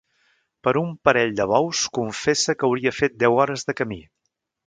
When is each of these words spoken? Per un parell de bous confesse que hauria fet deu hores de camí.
Per 0.67 0.71
un 0.79 0.87
parell 1.09 1.33
de 1.39 1.45
bous 1.51 1.83
confesse 1.99 2.57
que 2.61 2.67
hauria 2.69 2.95
fet 3.01 3.21
deu 3.27 3.39
hores 3.43 3.67
de 3.71 3.77
camí. 3.83 4.01